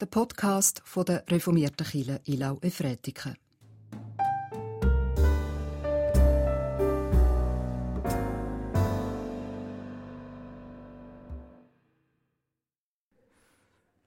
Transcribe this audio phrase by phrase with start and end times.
[0.00, 3.36] der Podcast von der reformierten Kirche Ilau Efretiken.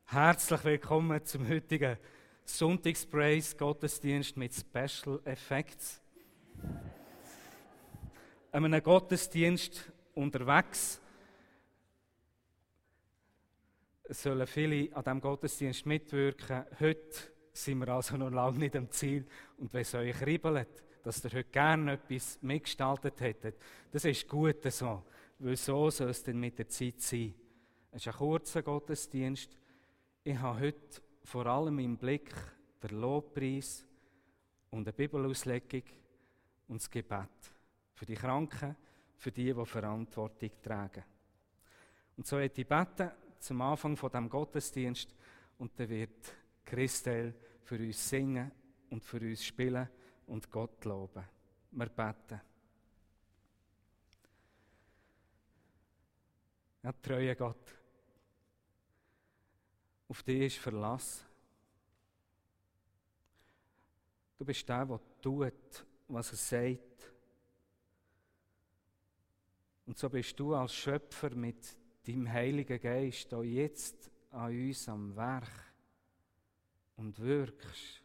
[0.05, 1.97] Herzlich willkommen zum heutigen
[2.43, 6.01] Sonntagspraise Gottesdienst mit Special Effects.
[8.51, 10.99] Einem Gottesdienst unterwegs
[13.85, 16.65] es sollen viele an diesem Gottesdienst mitwirken.
[16.79, 19.25] Heute sind wir also noch lange nicht am Ziel.
[19.57, 23.55] Und wenn es euch kribbelt, dass ihr heute gerne etwas mitgestaltet hättet,
[23.91, 25.03] das ist gut so.
[25.39, 27.33] Weil so soll es dann mit der Zeit sein.
[27.91, 29.57] Es ist ein kurzer Gottesdienst.
[30.23, 32.33] Ich habe heute vor allem im Blick
[32.81, 33.85] den Lobpreis
[34.71, 35.83] und eine Bibelauslegung
[36.67, 37.29] und das Gebet.
[37.93, 38.75] Für die Kranken,
[39.15, 41.03] für die, die Verantwortung tragen.
[42.17, 43.11] Und so hätte ich beten,
[43.43, 45.13] zum Anfang von dem Gottesdienst
[45.57, 48.51] und dann wird Christel für uns singen
[48.89, 49.89] und für uns spielen
[50.27, 51.25] und Gott loben.
[51.71, 52.41] Wir beten.
[56.83, 57.77] Ja, treue Gott.
[60.07, 61.25] Auf dich ist Verlass.
[64.37, 67.11] Du bist der, der tut, was er sagt.
[69.85, 75.15] Und so bist du als Schöpfer mit deinem Heiligen Geist auch jetzt an uns am
[75.15, 75.73] Werk
[76.97, 78.01] und wirkst.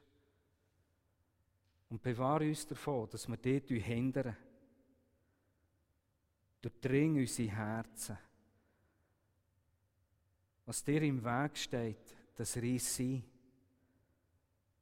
[1.90, 4.36] Und bewahre uns davon, dass wir dort hindern.
[6.60, 8.18] Durchdring unsere Herzen.
[10.66, 13.24] Was dir im Weg steht, das reiss sein.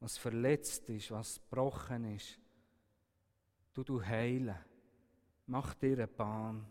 [0.01, 2.41] Was verletzt ist, was gebrochen ist,
[3.73, 4.57] du du heilen.
[5.47, 6.67] Mach dir eine Bahn.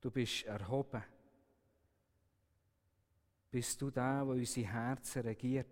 [0.00, 1.02] Du bist erhoben.
[3.50, 5.66] Bist du der, der unsere Herzen regiert?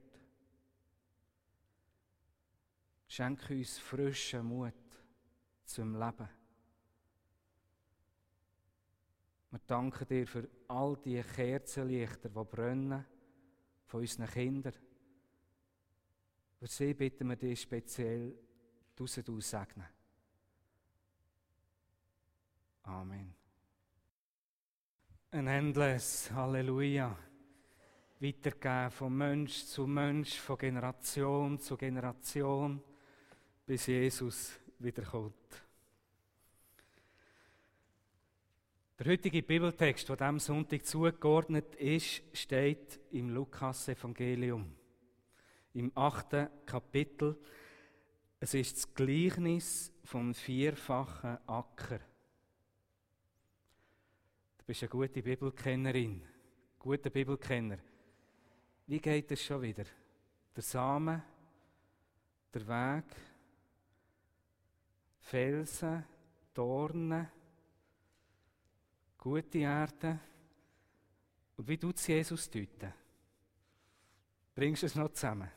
[3.06, 4.74] Schenk uns frischen Mut
[5.64, 6.28] zum Leben.
[9.50, 13.06] Wir danken dir für all die Kerzenlichter, die brennen,
[13.86, 14.74] von unseren Kindern.
[16.58, 18.34] Für sie bitten wir dich speziell,
[18.94, 19.86] du sie segnen.
[22.82, 23.37] Amen
[25.30, 27.14] ein endless Halleluja
[28.18, 32.82] weitergeben von Mensch zu Mensch, von Generation zu Generation,
[33.66, 35.34] bis Jesus wiederkommt.
[38.98, 44.74] Der heutige Bibeltext, der diesem Sonntag zugeordnet ist, steht im Lukas-Evangelium,
[45.74, 47.38] im achten Kapitel.
[48.40, 52.00] Es ist das Gleichnis vom vierfachen Acker
[54.68, 56.20] bist eine gute Bibelkennerin,
[56.78, 57.78] guter Bibelkenner.
[58.86, 59.84] Wie geht es schon wieder?
[60.54, 61.22] Der Samen,
[62.52, 63.04] der Weg,
[65.20, 66.04] Felsen,
[66.52, 67.26] Dornen,
[69.16, 70.20] gute Erde.
[71.56, 72.92] Und wie tut Jesus deuten?
[74.54, 75.48] Bringst du es noch zusammen?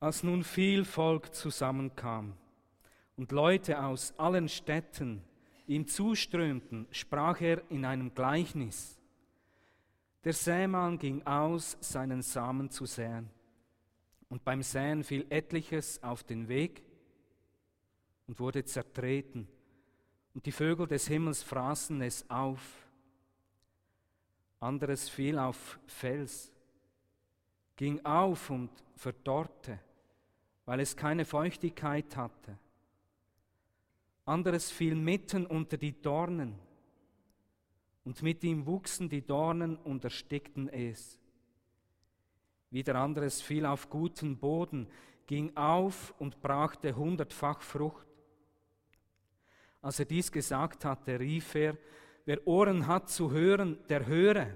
[0.00, 2.34] Als nun viel Volk zusammenkam
[3.16, 5.24] und Leute aus allen Städten
[5.66, 8.96] ihm zuströmten, sprach er in einem Gleichnis.
[10.22, 13.28] Der Sämann ging aus, seinen Samen zu säen.
[14.28, 16.84] Und beim Säen fiel etliches auf den Weg
[18.28, 19.48] und wurde zertreten.
[20.32, 22.60] Und die Vögel des Himmels fraßen es auf.
[24.60, 26.52] Anderes fiel auf Fels,
[27.76, 29.80] ging auf und verdorrte
[30.68, 32.58] weil es keine Feuchtigkeit hatte.
[34.26, 36.58] Anderes fiel mitten unter die Dornen,
[38.04, 41.18] und mit ihm wuchsen die Dornen und erstickten es.
[42.68, 44.88] Wieder anderes fiel auf guten Boden,
[45.26, 48.06] ging auf und brachte hundertfach Frucht.
[49.80, 51.78] Als er dies gesagt hatte, rief er,
[52.26, 54.48] wer Ohren hat zu hören, der höre.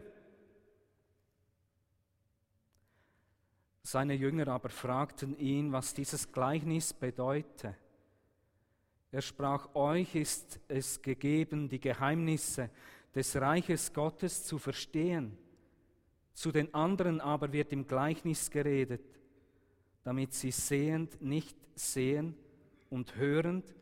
[3.92, 7.76] Seine Jünger aber fragten ihn, was dieses Gleichnis bedeute.
[9.10, 12.70] Er sprach, euch ist es gegeben, die Geheimnisse
[13.14, 15.36] des Reiches Gottes zu verstehen.
[16.32, 19.04] Zu den anderen aber wird im Gleichnis geredet,
[20.04, 22.34] damit sie sehend nicht sehen
[22.88, 23.74] und hörend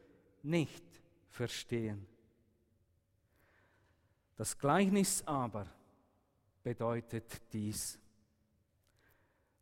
[0.43, 0.85] nicht
[1.29, 2.05] verstehen.
[4.35, 5.69] Das Gleichnis aber
[6.65, 8.01] bedeutet dies.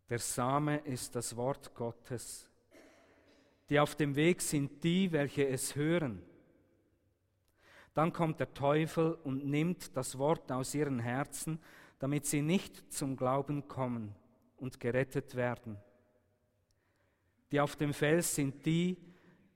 [0.08, 2.48] Der Same ist das Wort Gottes.
[3.68, 6.22] Die auf dem Weg sind die, welche es hören.
[7.92, 11.60] Dann kommt der Teufel und nimmt das Wort aus ihren Herzen,
[11.98, 14.14] damit sie nicht zum Glauben kommen
[14.56, 15.76] und gerettet werden.
[17.52, 18.96] Die auf dem Fels sind die,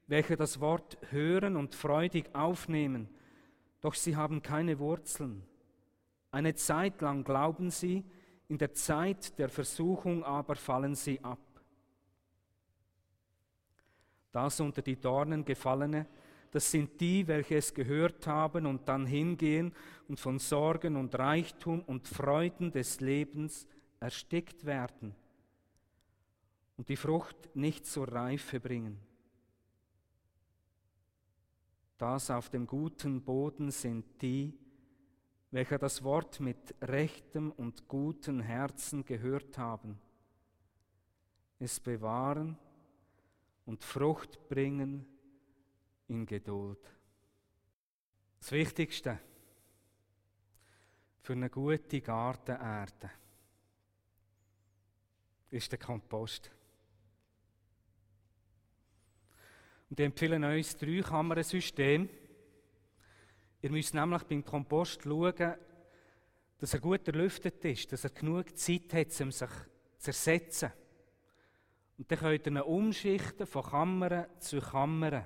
[0.06, 3.08] welche das Wort hören und freudig aufnehmen,
[3.80, 5.46] doch sie haben keine Wurzeln.
[6.30, 8.04] Eine Zeit lang glauben sie,
[8.52, 11.38] in der Zeit der Versuchung aber fallen sie ab.
[14.30, 16.06] Das unter die Dornen gefallene,
[16.50, 19.74] das sind die, welche es gehört haben und dann hingehen
[20.06, 23.66] und von Sorgen und Reichtum und Freuden des Lebens
[24.00, 25.14] erstickt werden
[26.76, 29.00] und die Frucht nicht zur Reife bringen.
[31.96, 34.52] Das auf dem guten Boden sind die,
[35.52, 40.00] welche das Wort mit rechtem und gutem Herzen gehört haben,
[41.58, 42.58] es bewahren
[43.66, 45.06] und Frucht bringen
[46.08, 46.80] in Geduld.
[48.40, 49.20] Das Wichtigste
[51.20, 53.10] für eine gute Gartenerde
[55.50, 56.50] ist der Kompost.
[59.90, 62.08] Und ich empfehle euch das Drei-Kammern-System.
[63.62, 65.54] Ihr müsst nämlich beim Kompost schauen,
[66.58, 69.50] dass er gut erlüftet ist, dass er genug Zeit hat, um sich
[69.98, 70.72] zu ersetzen.
[71.96, 75.24] Und dann könnt ihr ihn umschichten von Kammern zu Kammern.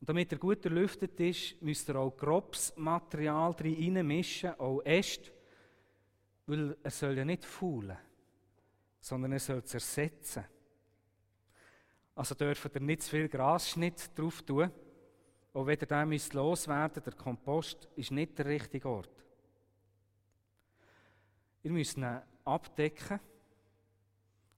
[0.00, 5.32] Und damit er gut erlüftet ist, müsst ihr auch grobes Material reinmischen, auch Äste,
[6.46, 7.96] weil er soll ja nicht faulen,
[9.00, 10.44] sondern er soll es ersetzen.
[12.14, 14.70] Also dürft ihr nicht zu viel Grasschnitt drauf tun.
[15.58, 19.10] Auch wenn ihr den müsst loswerden der Kompost ist nicht der richtige Ort.
[21.64, 23.18] Ihr müsst ihn abdecken.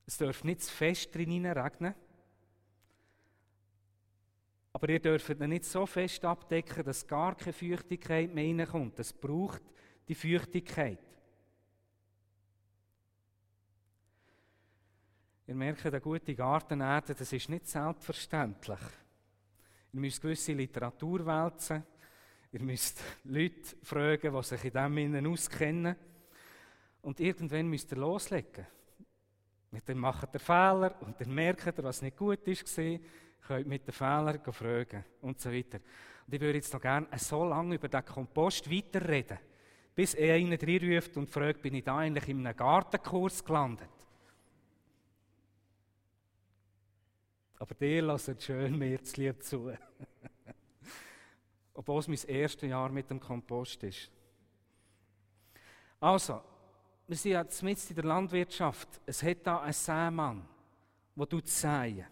[0.06, 1.94] Es darf nicht zu fest drin regnen.
[4.74, 8.98] Aber ihr dürft ihn nicht so fest abdecken, dass gar keine Feuchtigkeit mehr reinkommt.
[8.98, 9.62] Es braucht
[10.06, 10.98] die Feuchtigkeit.
[15.46, 18.80] Ihr merkt, eine gute Gartenerde, das ist nicht selbstverständlich.
[19.92, 21.82] Ihr müsst gewisse Literatur wälzen.
[22.52, 25.96] Ihr müsst Leute fragen, die sich in diesem Innen auskennen.
[27.02, 28.66] Und irgendwann müsst ihr loslegen.
[29.72, 32.76] Und dann macht ihr Fehler und dann merkt ihr, was nicht gut ist,
[33.46, 35.78] könnt mit den Fehlern fragen und so weiter.
[36.26, 39.38] Und ich würde jetzt noch gerne so lange über den Kompost weiterreden,
[39.94, 43.88] bis einer reinruft und fragt, bin ich da eigentlich in einem Gartenkurs gelandet?
[47.60, 49.70] Aber dir lasst schön mir zu lieb zu.
[51.74, 54.10] Obwohl es mein erstes Jahr mit dem Kompost ist.
[56.00, 56.40] Also,
[57.06, 58.88] wir sind jetzt mit in der Landwirtschaft.
[59.04, 60.48] Es hat da einen Sämann,
[61.14, 62.06] der tut säen.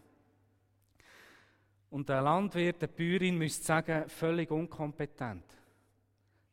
[1.89, 5.47] Und der Landwirt, der Bäuerin, müsste sagen, völlig unkompetent.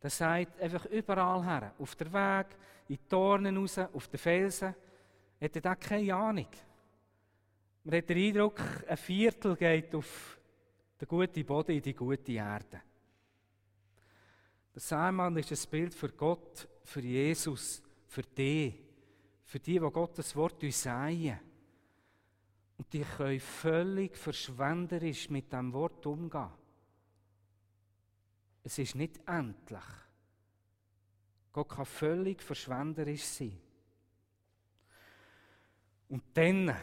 [0.01, 2.47] Der sagt einfach überall her, auf der Weg,
[2.87, 4.73] in die Dornen raus, auf den Felsen,
[5.41, 6.47] hat er keine Ahnung.
[7.85, 10.39] Man hat den Eindruck, ein Viertel geht auf
[10.99, 12.81] den guten Boden, in die gute Erde.
[14.73, 18.73] Der Samenmann ist ein Bild für Gott, für Jesus, für die,
[19.43, 21.39] für die, die Gottes Wort säen.
[22.75, 26.49] Und die können völlig verschwenderisch mit dem Wort umgehen.
[28.63, 29.83] Es ist nicht endlich.
[31.53, 33.55] Gott kann völlig verschwenderisch sein.
[36.09, 36.75] Und dann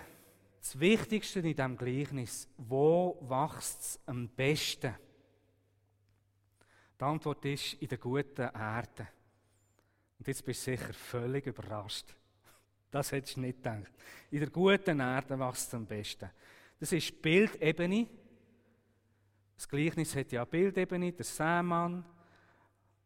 [0.63, 4.95] das Wichtigste in diesem Gleichnis, wo wächst es am besten?
[6.99, 9.09] Die Antwort ist in der guten Erde.
[10.21, 12.15] Und jetzt bist du sicher völlig überrascht.
[12.93, 13.93] Das hättest du nicht gedacht.
[14.31, 16.31] In der guten Erde wächst es am besten.
[16.79, 18.07] Das ist Bildebene.
[19.57, 22.05] Das Gleichnis hat ja Bildebene, der Sämann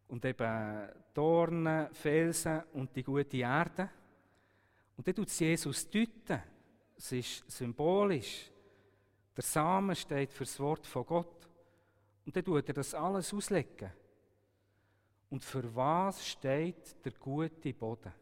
[0.08, 3.88] und eben Dornen, Felsen und die gute Erde.
[4.94, 6.55] Und dann tut Jesus deuten.
[6.96, 8.50] Es ist symbolisch.
[9.36, 11.48] Der Samen steht für das Wort von Gott.
[12.24, 13.92] Und dann tut er das alles auslegen.
[15.28, 18.12] Und für was steht der gute Boden?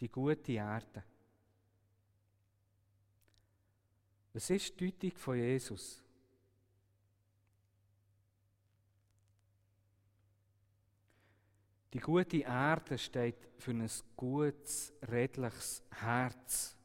[0.00, 1.04] Die gute Erde.
[4.32, 6.02] Was ist die Deutung von Jesus?
[11.92, 16.76] Die gute Erde steht für ein gutes, redliches Herz.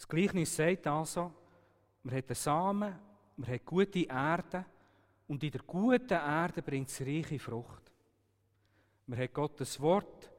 [0.00, 1.30] Das Gleichnis sagt also,
[2.04, 2.94] man hat einen Samen,
[3.36, 4.64] man hat gute Erde
[5.28, 7.92] und in der guten Erde bringt es reiche Frucht.
[9.06, 10.30] Man hat Gottes Wort,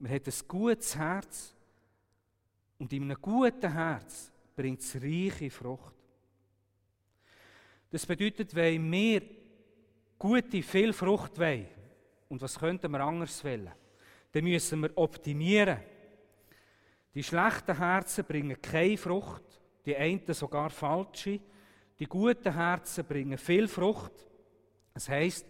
[0.00, 1.54] man hat ein gutes Herz
[2.78, 5.94] und in einem guten Herz bringt es reiche Frucht.
[7.88, 9.22] Das bedeutet, wenn wir
[10.18, 11.68] gute, viel Frucht wollen,
[12.28, 13.72] und was könnten wir anders wollen,
[14.30, 15.78] dann müssen wir optimieren.
[17.16, 19.42] Die schlechten Herzen bringen keine Frucht,
[19.86, 21.40] die einen sogar falsche.
[21.98, 24.12] Die guten Herzen bringen viel Frucht.
[24.92, 25.46] Das heißt,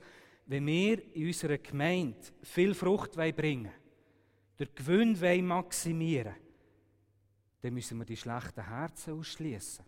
[0.46, 3.72] wenn wir in unserer Gemeinde viel Frucht bringen wollen,
[4.60, 6.46] den Gewinn maximieren wollen,
[7.62, 9.84] dann müssen wir die schlechten Herzen ausschließen.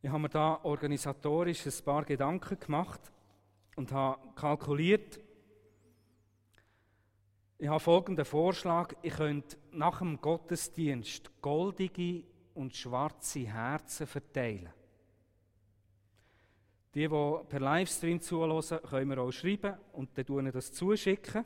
[0.00, 3.00] Ich habe mir da organisatorisch ein paar Gedanken gemacht
[3.74, 5.18] und habe kalkuliert,
[7.58, 8.94] ich habe folgenden Vorschlag.
[9.02, 14.72] Ich könnte nach dem Gottesdienst goldige und schwarze Herzen verteilen.
[16.94, 17.08] Die, die
[17.48, 21.44] per Livestream zuhören, können wir auch schreiben und dann das zuschicken.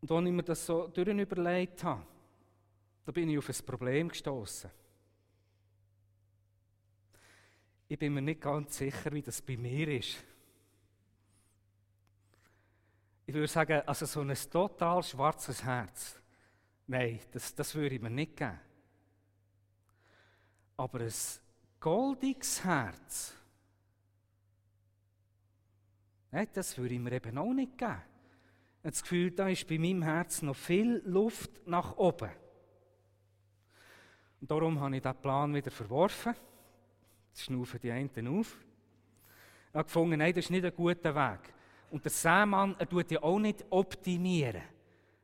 [0.00, 2.02] Und als ich mir das so überlegt habe,
[3.04, 4.70] da bin ich auf ein Problem gestoßen.
[7.88, 10.24] Ich bin mir nicht ganz sicher, wie das bei mir ist.
[13.32, 16.20] Ich würde sagen, also so ein total schwarzes Herz,
[16.86, 18.60] nein, das, das würde ich mir nicht geben.
[20.76, 21.12] Aber ein
[21.80, 23.34] goldiges Herz,
[26.30, 28.02] nein, das würde ich mir eben auch nicht geben.
[28.82, 32.32] Das Gefühl, da ist bei meinem Herz noch viel Luft nach oben.
[34.42, 36.34] Und darum habe ich diesen Plan wieder verworfen.
[37.30, 38.58] Jetzt schnaufen die einen auf.
[39.70, 41.54] Ich habe gefunden, nein, das ist nicht ein guter Weg.
[41.92, 44.62] Und der Sämann, er tut ja auch nicht optimieren.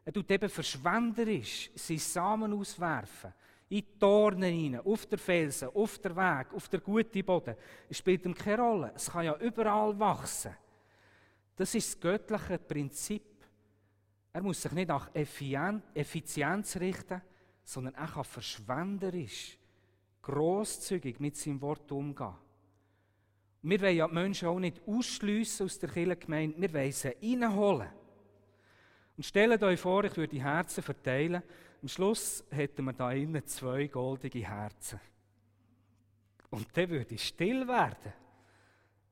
[0.05, 3.33] Er tut eben verschwenderisch seinen Samen auswerfen.
[3.71, 7.57] In die Dornen hinein, auf der Felsen, auf der Weg, auf der guten Boden.
[7.89, 8.93] Es spielt ihm keine Rolle.
[8.95, 10.55] Es kann ja überall wachsen.
[11.57, 13.23] Das ist das göttliche Prinzip.
[14.31, 17.23] Er muss sich nicht nach Effizienz richten,
[17.65, 19.59] sondern er kann verschwenderisch
[20.21, 22.35] großzügig mit seinem Wort umgehen.
[23.63, 27.89] Wir wollen ja die Menschen auch nicht ausschliessen aus der Kirchengemeinde, wir wollen sie reinholen.
[29.17, 31.43] Und stellt euch vor, ich würde die Herzen verteilen.
[31.83, 35.01] Am Schluss hätten wir da innen zwei goldige Herzen.
[36.51, 38.13] Und dann würde ich still werden.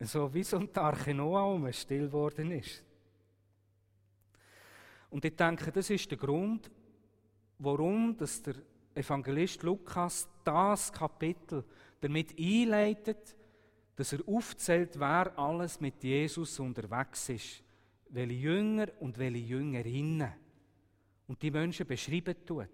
[0.00, 2.84] So wie so ein Arche Noah still geworden ist.
[5.10, 6.70] Und ich denke, das ist der Grund,
[7.58, 8.54] warum dass der
[8.94, 11.64] Evangelist Lukas das Kapitel
[12.00, 13.34] damit einleitet,
[13.96, 17.64] dass er aufzählt, wer alles mit Jesus unterwegs ist,
[18.10, 20.32] welche Jünger und welche Jüngerinnen.
[21.26, 22.68] Und die Menschen beschreiben tut.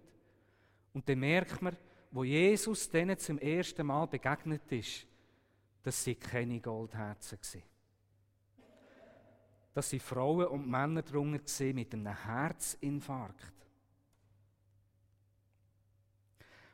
[0.93, 1.75] Und dann merkt man,
[2.11, 5.07] wo Jesus denen zum ersten Mal begegnet ist,
[5.81, 7.63] dass sie keine Goldherzen waren.
[9.73, 13.53] Dass sie Frauen und Männer drunter mit einem Herzinfarkt.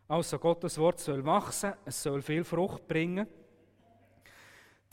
[0.10, 3.28] Also Gottes Wort soll wachsen, es soll viel Frucht bringen.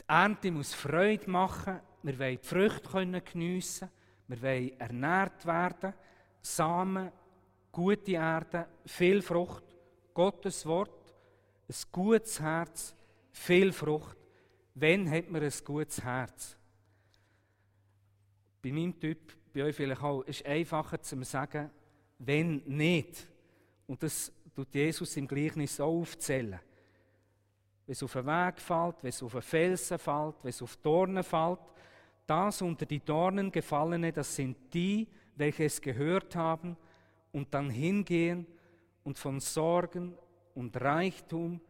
[0.09, 3.91] Die Ernte muss Freude machen, wir wollen die Früchte geniessen,
[4.29, 5.95] wir wollen ernährt werden,
[6.41, 7.11] Samen,
[7.73, 9.65] gute Erde, viel Frucht,
[10.15, 11.13] Gottes Wort,
[11.69, 12.95] ein gutes Herz,
[13.33, 14.17] viel Frucht.
[14.75, 16.57] Wenn hat man ein gutes Herz?
[18.63, 21.71] Bei meinem Typ, bei euch vielleicht auch, ist es einfacher zu sagen,
[22.19, 23.27] wenn nicht.
[23.89, 26.61] Und das tut Jesus im Gleichnis auch aufzählen.
[27.87, 30.77] Wenn es auf den Weg fällt, wenn es auf einen Felsen fällt, wenn es auf
[30.77, 31.61] Dornen fällt,
[32.27, 36.77] das unter die Dornen gefallene, das sind die, welche es gehört haben
[37.33, 38.47] und dann hingehen
[39.05, 40.19] und von Sorgen
[40.55, 41.61] und Reichtum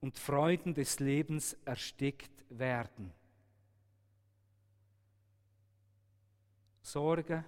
[0.00, 3.12] und Freuden des Lebens erstickt werden.
[6.82, 7.44] Sorge,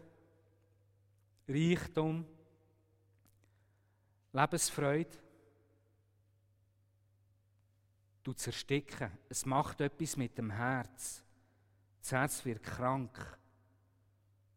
[1.46, 2.24] Reichtum,
[4.32, 5.26] Lebensfreude, du
[8.32, 9.10] zersticken.
[9.28, 11.22] Es macht etwas mit dem Herz.
[12.00, 13.38] Das Herz wird krank.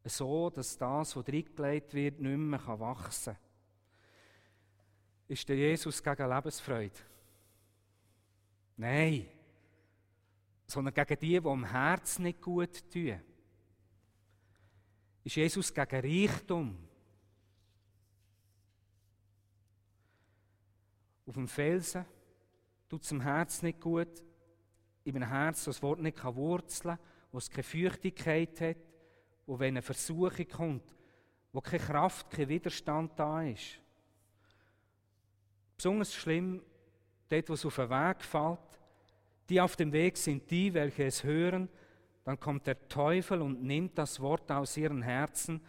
[0.03, 3.43] So, dass das, was reingelegt wird, nicht mehr wachsen kann.
[5.27, 6.99] Ist der Jesus gegen Lebensfreude?
[8.77, 9.27] Nein.
[10.65, 13.21] Sondern gegen die, die am Herz nicht gut tun.
[15.23, 16.89] Ist Jesus gegen Reichtum?
[21.29, 22.05] auf dem Felsen,
[22.89, 24.23] tut es dem Herz nicht gut,
[25.03, 28.77] in einem Herz, das das Wort nicht wurzeln kann, wo es keine Feuchtigkeit hat,
[29.45, 30.95] wo wenn eine Versuchung kommt,
[31.53, 33.79] wo keine Kraft, kein Widerstand da ist.
[35.77, 36.61] Besonders schlimm,
[37.29, 38.59] dort, wo es auf den Weg fällt,
[39.47, 41.69] die auf dem Weg sind die, welche es hören,
[42.23, 45.61] dann kommt der Teufel und nimmt das Wort aus ihren Herzen,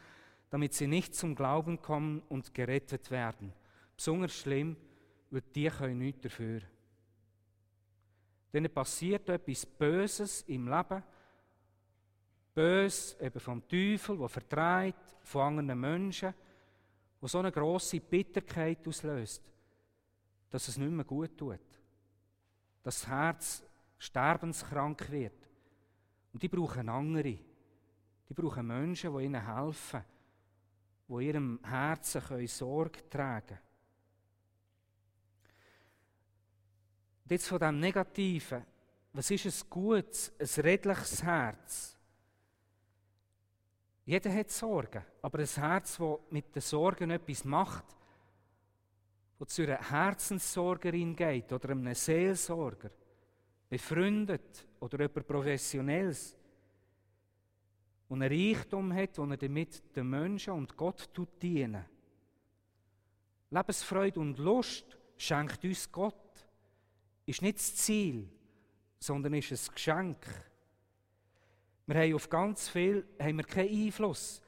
[0.51, 3.53] damit sie nicht zum Glauben kommen und gerettet werden.
[3.97, 4.77] Besonders schlimm,
[5.31, 6.61] weil die können nichts dafür.
[8.53, 11.03] Denen passiert etwas Böses im Leben,
[12.55, 16.35] bös eben vom Teufel, der vertreibt, von anderen Menschen,
[17.21, 19.51] wo so eine große Bitterkeit auslöst,
[20.49, 21.61] dass es nicht mehr gut tut,
[22.83, 23.63] dass das Herz
[23.99, 25.49] sterbenskrank wird.
[26.33, 27.39] Und die brauchen andere.
[28.29, 30.05] Die brauchen Menschen, die ihnen helfen,
[31.09, 33.70] die ihrem Herzen Sorge tragen können.
[37.31, 38.67] Und jetzt von dem Negativen,
[39.13, 41.97] was ist ein gutes, ein redliches Herz?
[44.05, 47.85] Jeder hat Sorgen, aber ein Herz, das mit den Sorgen etwas macht,
[49.39, 52.91] das zu einer Herzenssorgerin geht oder einem Seelsorger,
[53.69, 56.37] befreundet oder jemand Professionelles,
[58.09, 61.09] und ein Reichtum hat, wo er damit den Menschen und Gott
[61.41, 61.85] dienen
[63.51, 66.30] Lebensfreude und Lust schenkt uns Gott.
[67.31, 68.29] Ist nicht das Ziel,
[68.99, 70.27] sondern ist ein Geschenk.
[71.87, 74.43] Wir haben auf ganz viel haben wir keinen Einfluss.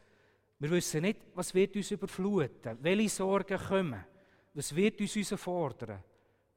[0.59, 4.05] Wir wissen nicht, was wird uns überfluten, welche Sorgen kommen,
[4.53, 6.03] was wird uns herausfordern,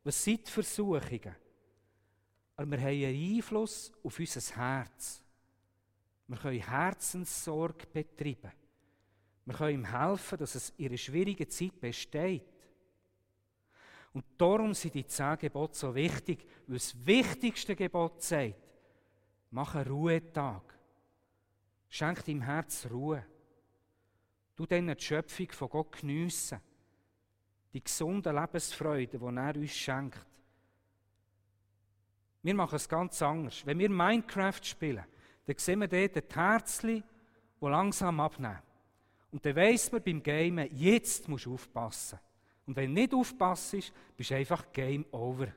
[0.03, 1.35] was sind Versuchungen.
[2.55, 5.21] Aber wir haben einen Einfluss auf unser Herz.
[6.27, 8.51] Wir können Herzenssorge betreiben.
[9.45, 12.54] Wir können ihm helfen, dass es in einer schwierigen Zeit besteht.
[14.15, 18.55] Und darum sind die zehn Gebote so wichtig, weil das wichtigste Gebot sagt,
[19.51, 20.61] mach einen Ruhetag.
[21.89, 23.25] Schenk deinem Herz Ruhe.
[24.55, 26.61] Du dann die Schöpfung von Gott geniessen.
[27.73, 30.25] Die gesunde Lebensfreude, die er uns schenkt.
[32.41, 33.65] Wir machen es ganz anders.
[33.65, 35.03] Wenn wir Minecraft spielen,
[35.45, 37.03] dann sehen wir dort ein Herzchen,
[37.59, 38.61] das langsam abnehmen.
[39.33, 42.17] Und dann weiss man beim Gamen, jetzt musst du aufpassen.
[42.65, 43.75] Und wenn du nicht aufpasst,
[44.17, 45.47] bist du einfach Game Over.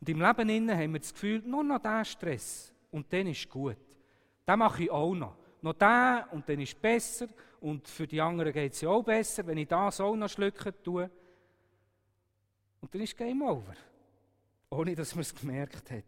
[0.00, 3.76] Und im Leben haben wir das Gefühl, nur noch diesen Stress und dann ist gut.
[4.46, 5.36] Den mache ich auch noch.
[5.62, 7.28] Noch den und dann ist es besser.
[7.60, 10.72] Und für die anderen geht es ja auch besser, wenn ich das auch noch schlucken
[10.84, 11.10] tue.
[12.80, 13.74] Und dann ist Game Over.
[14.70, 16.04] Ohne dass man es gemerkt hat.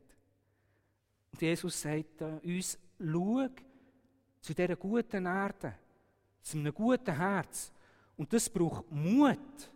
[1.32, 3.48] Und Jesus sagt uns, schau
[4.40, 5.74] zu dieser guten Erde,
[6.42, 7.72] zu einem guten Herz.
[8.18, 9.70] Und das braucht Mut,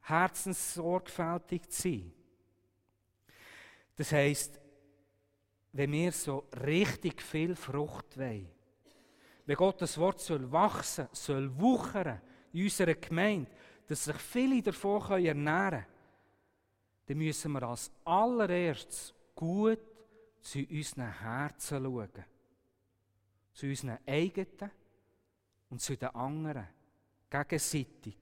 [0.00, 2.12] herzenssorgfältig zu sein.
[3.94, 4.58] Das heisst,
[5.72, 8.48] wenn wir so richtig viel Frucht wollen,
[9.44, 12.20] wenn Gottes Wort soll wachsen, soll wuchern
[12.52, 13.50] in unserer Gemeinde,
[13.86, 15.86] dass sich viele davon ernähren können,
[17.06, 19.80] dann müssen wir als allererstes gut
[20.40, 22.24] zu unseren Herzen schauen.
[23.52, 24.70] Zu unseren eigenen
[25.68, 26.68] und zu den anderen.
[27.30, 28.16] Gegenseitig.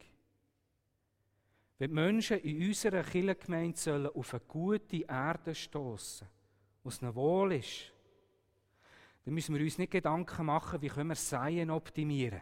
[1.79, 6.27] Wenn die Menschen in unserer Kirchengemeinde auf eine gute Erde stoßen
[6.87, 7.93] was ihnen wohl ist,
[9.25, 12.41] dann müssen wir uns nicht Gedanken machen, wie können wir Seien optimieren,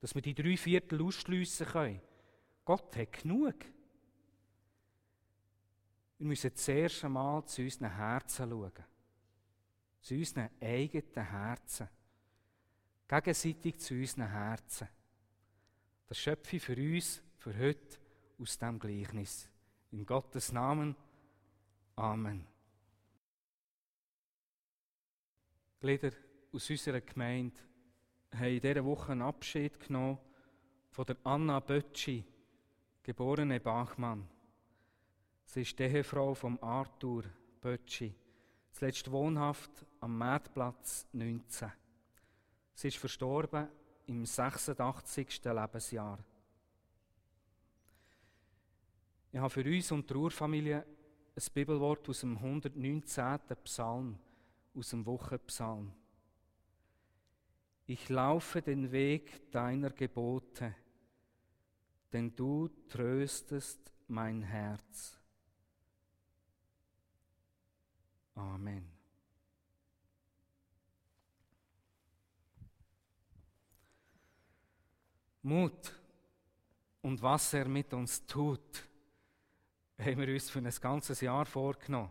[0.00, 2.00] dass wir die drei Viertel ausschliessen können.
[2.64, 3.54] Gott hat genug.
[6.18, 8.72] Wir müssen zuerst einmal zu unseren Herzen schauen.
[10.00, 11.88] Zu unseren eigenen Herzen.
[13.06, 14.88] Gegenseitig zu unseren Herzen.
[16.06, 17.98] Das schöpfe für uns, für heute,
[18.38, 19.48] aus dem Gleichnis.
[19.90, 20.94] In Gottes Namen.
[21.96, 22.46] Amen.
[25.80, 26.12] Glieder
[26.52, 27.56] aus unserer Gemeinde
[28.32, 30.18] haben in dieser Woche einen Abschied genommen
[30.90, 32.24] von der Anna Bötschi,
[33.02, 34.28] geborene Bachmann.
[35.44, 37.24] Sie ist die Ehefrau von Arthur
[37.60, 38.14] Bötschi,
[38.72, 41.72] zuletzt wohnhaft am Mädplatz 19.
[42.74, 43.68] Sie ist verstorben
[44.06, 45.44] im 86.
[45.44, 46.18] Lebensjahr.
[49.32, 50.86] Ich habe für uns und die Ruhrfamilie
[51.36, 53.38] ein Bibelwort aus dem 119.
[53.64, 54.18] Psalm
[54.74, 55.92] aus dem Wochenpsalm.
[57.86, 60.74] Ich laufe den Weg deiner Gebote,
[62.12, 65.20] denn du tröstest mein Herz.
[68.34, 68.95] Amen.
[75.46, 75.94] Mut
[77.02, 78.84] und was er mit uns tut,
[79.96, 82.10] haben wir uns für ein ganzes Jahr vorgenommen.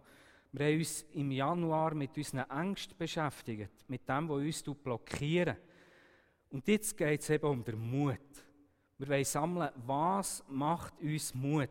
[0.53, 5.57] Wir haben uns im Januar mit unseren Ängsten beschäftigt, mit dem, was uns blockieren.
[6.49, 8.19] Und jetzt geht es eben um den Mut.
[8.97, 11.69] Wir wollen sammeln, was macht uns Mut?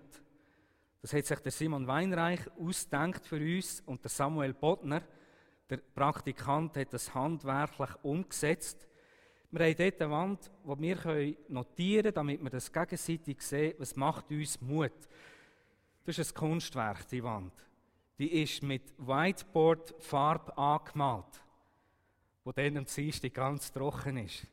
[1.00, 5.02] Das hat sich der Simon Weinreich ausgedacht für uns und der Samuel Bodner,
[5.70, 8.86] der Praktikant, hat das handwerklich umgesetzt.
[9.56, 13.94] Wir haben dort eine Wand, die wir notieren können, damit wir das gegenseitig sehen, was
[13.94, 14.90] macht uns Mut.
[16.04, 17.52] Das ist ein Kunstwerk, die Wand.
[18.18, 21.40] Die ist mit Whiteboard-Farbe angemalt,
[22.42, 24.44] wo dann am Dienstag ganz trocken ist.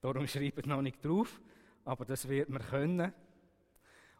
[0.00, 1.40] Darum schreibe ich noch nicht drauf,
[1.84, 3.12] aber das wird man können.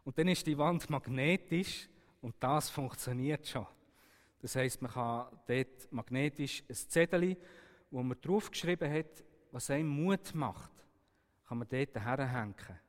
[0.03, 1.87] Und dann ist die Wand magnetisch
[2.21, 3.65] und das funktioniert schon.
[4.41, 7.37] Das heißt, man kann dort magnetisch ein Zettel,
[7.89, 10.71] wo man draufgeschrieben hat, was einem Mut macht,
[11.47, 12.79] kann man dort herhängen.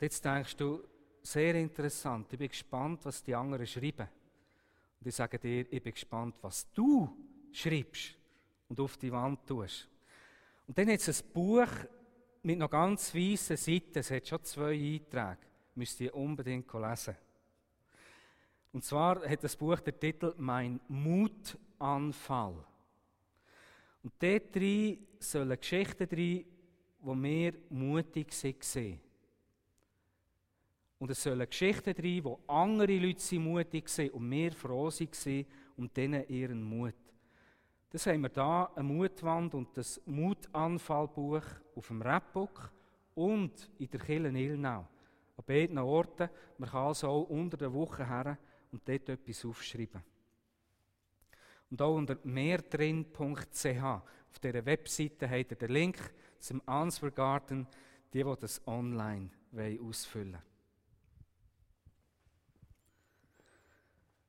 [0.00, 0.82] Jetzt denkst du,
[1.22, 4.08] sehr interessant, ich bin gespannt, was die anderen schreiben.
[5.00, 7.14] Und ich sage dir, ich bin gespannt, was du
[7.52, 8.14] schreibst
[8.68, 9.88] und auf die Wand tust.
[10.66, 11.68] Und dann hat es ein Buch
[12.42, 15.38] mit noch ganz weißen Seiten, es hat schon zwei Einträge,
[15.74, 17.16] müsst ihr unbedingt lesen.
[18.72, 22.54] Und zwar hat das Buch den Titel Mein Mutanfall.
[24.02, 26.44] Und dort drin sollen Geschichten drin,
[27.00, 29.00] wo wir mutig waren.
[30.98, 35.92] Und es sollen Geschichten drin, wo andere Leute mutig waren und wir froh waren um
[35.92, 36.94] denen ihren Mut.
[37.88, 41.42] Das haben wir da, eine Mutwand und das Mutanfallbuch
[41.74, 42.70] auf dem Rapbook
[43.14, 44.86] und in der Kille Ilnau.
[45.36, 46.28] An beiden Orten.
[46.58, 48.38] Man kann also auch unter der Woche her
[48.70, 50.02] und dort etwas aufschreiben.
[51.70, 55.98] Und auch unter mehrdrin.ch auf dieser Webseite habt ihr den Link
[56.38, 57.66] zum Answer Garden,
[58.12, 60.42] die, die das online ausfüllen wollen.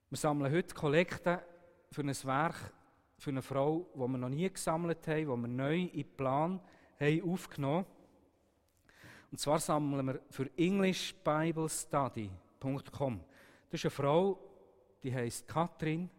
[0.09, 1.41] Wir sammeln heute Kollekte
[1.91, 2.73] für ein Werk
[3.17, 6.59] für eine Frau, die wir noch nie gesammelt haben, die wir neu in den Plan
[6.99, 7.85] haben aufgenommen
[9.31, 13.21] Und zwar sammeln wir für englishbiblestudy.com.
[13.69, 14.39] Das ist eine Frau,
[15.03, 16.09] die heißt Katrin,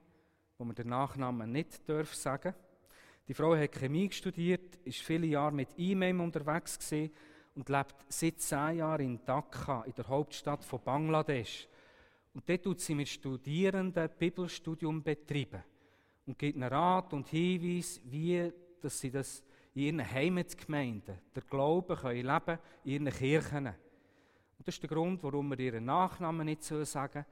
[0.62, 2.54] wo man den Nachnamen nicht darf sagen.
[3.26, 7.12] Die Frau hat Chemie studiert, ist viele Jahre mit E-Mail unterwegs gewesen
[7.56, 11.66] und lebt seit zehn Jahren in Dhaka, in der Hauptstadt von Bangladesch.
[12.32, 15.64] Und dort tut sie mit Studierenden Bibelstudium betreiben
[16.26, 19.42] und gibt ihnen Rat und Hinweis, wie dass sie das
[19.74, 23.66] in ihren Heimatgemeinden, der Glauben können leben in ihren Kirchen.
[23.66, 27.26] Und das ist der Grund, warum wir ihren Nachnamen nicht sagen,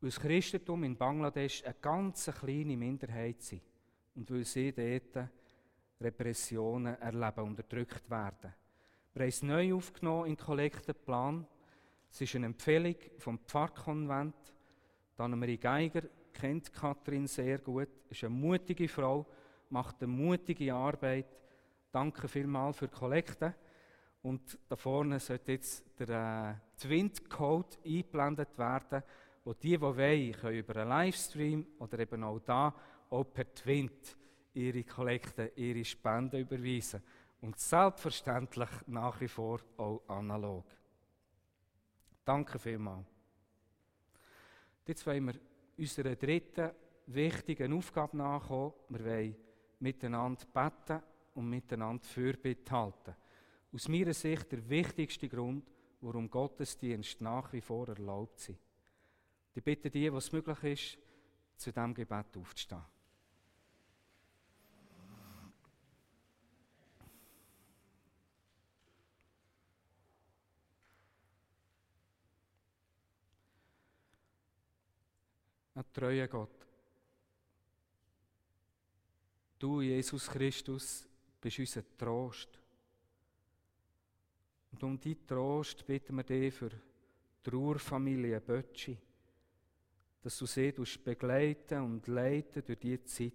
[0.00, 3.60] weil das Christentum in Bangladesch eine ganz kleine Minderheit ist
[4.14, 5.28] und weil sie dort
[6.00, 8.54] Repressionen erleben, unterdrückt werden.
[9.14, 11.46] Wir haben es neu aufgenommen in Kollektenplan.
[12.10, 14.34] Es ist eine Empfehlung vom Pfarrkonvent.
[15.18, 19.26] Annemarie Geiger kennt Kathrin sehr gut, ist eine mutige Frau,
[19.70, 21.26] macht eine mutige Arbeit.
[21.90, 23.54] Danke vielmals für die Kollekte.
[24.22, 29.02] Und da vorne sollte jetzt der äh, Twint-Code eingeblendet werden,
[29.46, 32.74] wo die, die wollen, können über einen Livestream oder eben auch da,
[33.10, 34.16] auch per Twint
[34.54, 37.00] ihre Kollekte, ihre Spenden überweisen.
[37.42, 40.64] Und selbstverständlich nach wie vor auch analog.
[42.24, 43.06] Danke vielmals.
[44.84, 45.34] Jetzt wollen wir
[45.78, 46.72] unserer dritten
[47.06, 48.72] wichtigen Aufgabe nachkommen.
[48.88, 49.36] Wir wollen
[49.78, 51.04] miteinander beten
[51.34, 53.14] und miteinander Fürbitte halten.
[53.72, 58.65] Aus meiner Sicht der wichtigste Grund, warum Gottesdienst nach wie vor erlaubt sind.
[59.56, 60.98] Ich bitte die, was möglich ist,
[61.56, 62.82] zu diesem Gebet aufzustehen.
[75.74, 76.66] Ein treuer Gott.
[79.58, 81.08] Du, Jesus Christus,
[81.40, 82.60] bist unser Trost.
[84.72, 86.76] Und um deinen Trost bitten wir dich für die
[87.42, 88.98] Trauerfamilie Bötschi,
[90.22, 90.72] dass du sie
[91.04, 93.32] begleiten und leiten durch diese Zeit.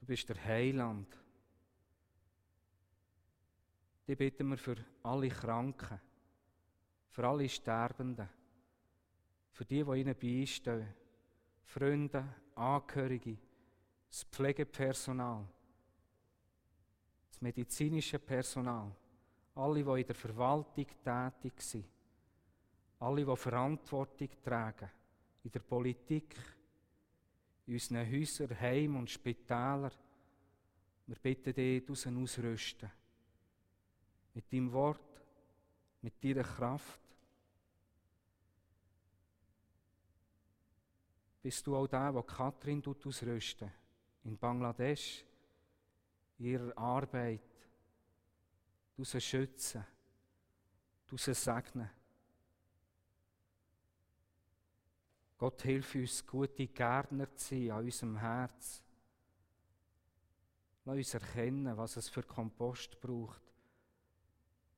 [0.00, 1.16] Du bist der Heiland.
[4.06, 6.00] Die bitten wir für alle Kranken,
[7.10, 8.28] für alle Sterbenden
[9.60, 10.86] für die, die ihnen beistehen.
[11.64, 13.36] Freunde, Angehörige,
[14.08, 15.46] das Pflegepersonal,
[17.28, 18.90] das medizinische Personal,
[19.54, 21.84] alle, die in der Verwaltung tätig sind,
[23.00, 24.90] alle, die Verantwortung tragen,
[25.42, 26.36] in der Politik,
[27.66, 29.92] in unseren Häusern, Heimen und Spitälern.
[31.06, 32.90] Wir bitten dich, du ausrüsten.
[34.34, 35.22] Mit deinem Wort,
[36.02, 37.00] mit deiner Kraft.
[41.42, 43.72] bist du auch der, der Katrin ausrüsten
[44.24, 45.24] in Bangladesch,
[46.38, 47.40] in ihrer Arbeit,
[48.94, 49.84] du sie schützen,
[51.06, 51.88] du sie segnen.
[55.40, 58.82] Gott hilf uns, gute Gärtner zu sein an unserem Herz.
[60.84, 63.40] Lass uns erkennen, was es für Kompost braucht,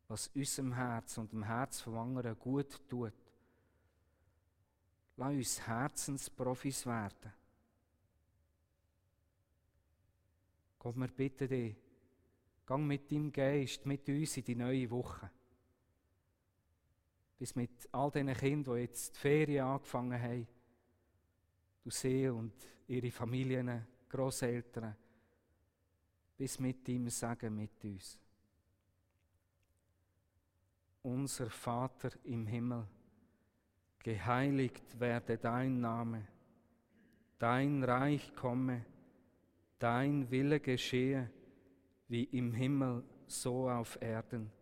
[0.07, 3.13] was unserem Herz und dem Herz von anderen gut tut.
[5.17, 7.33] Lass uns Herzensprofis werden.
[10.79, 11.77] Gott, wir bitten dich,
[12.65, 15.29] gang mit deinem Geist mit uns in die neue Woche.
[17.43, 20.47] Bis mit all diesen Kindern, die jetzt die Ferien angefangen haben,
[21.83, 22.53] du sie und
[22.87, 24.95] ihre Familien, Großeltern,
[26.39, 28.17] bis mit ihm Sagen mit uns.
[31.03, 32.87] Unser Vater im Himmel,
[33.99, 36.29] geheiligt werde dein Name,
[37.41, 38.87] dein Reich komme,
[39.81, 41.29] dein Wille geschehe,
[42.07, 44.62] wie im Himmel, so auf Erden.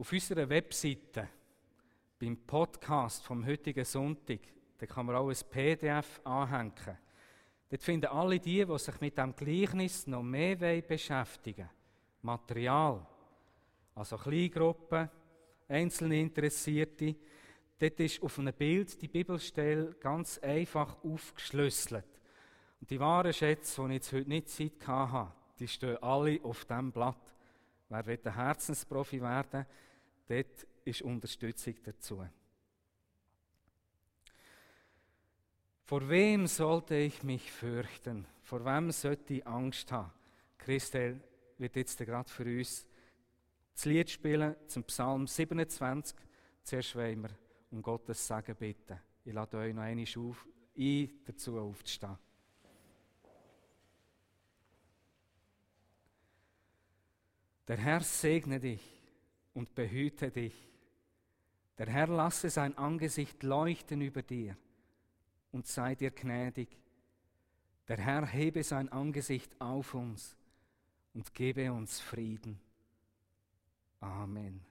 [0.00, 1.28] Auf unserer Webseite,
[2.18, 4.38] beim Podcast vom heutigen Sonntag,
[4.78, 6.96] da kann man auch ein PDF anhängen.
[7.68, 11.68] Dort finden alle die, die sich mit dem Gleichnis noch mehr beschäftigen
[12.22, 13.06] Material.
[13.94, 15.10] Also Kleingruppen,
[15.68, 17.16] einzelne Interessierte.
[17.78, 22.22] Dort ist auf einem Bild die Bibelstelle ganz einfach aufgeschlüsselt.
[22.80, 26.64] Und die wahren Schätze, die ich jetzt heute nicht Zeit hatte, die stehen alle auf
[26.64, 27.34] diesem Blatt.
[27.90, 29.66] Wer will ein Herzensprofi werden,
[30.30, 32.24] dort ist Unterstützung dazu.
[35.84, 38.26] Vor wem sollte ich mich fürchten?
[38.42, 40.12] Vor wem sollte ich Angst haben?
[40.56, 41.20] Christel
[41.58, 42.86] wird jetzt gerade für uns
[43.74, 46.16] das Lied spielen zum Psalm 27.
[46.62, 47.30] Zuerst wollen wir
[47.70, 49.00] um Gottes Segen bitten.
[49.24, 52.18] Ich lade euch noch einmal auf, ein, dazu aufzustehen.
[57.66, 58.99] Der Herr segne dich
[59.54, 60.54] und behüte dich.
[61.78, 64.56] Der Herr lasse sein Angesicht leuchten über dir
[65.52, 66.68] und sei dir gnädig.
[67.88, 70.36] Der Herr hebe sein Angesicht auf uns
[71.14, 72.60] und gebe uns Frieden.
[74.00, 74.69] Amen.